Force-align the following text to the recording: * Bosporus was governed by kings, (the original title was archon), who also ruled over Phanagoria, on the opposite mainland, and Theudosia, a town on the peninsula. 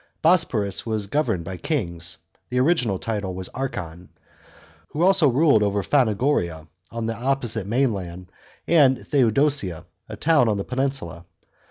* 0.13 0.21
Bosporus 0.23 0.83
was 0.83 1.05
governed 1.05 1.43
by 1.43 1.57
kings, 1.57 2.17
(the 2.49 2.59
original 2.59 2.97
title 2.97 3.35
was 3.35 3.49
archon), 3.49 4.09
who 4.87 5.03
also 5.03 5.29
ruled 5.29 5.61
over 5.61 5.83
Phanagoria, 5.83 6.67
on 6.89 7.05
the 7.05 7.13
opposite 7.13 7.67
mainland, 7.67 8.31
and 8.65 8.97
Theudosia, 9.07 9.85
a 10.09 10.15
town 10.17 10.49
on 10.49 10.57
the 10.57 10.63
peninsula. 10.63 11.25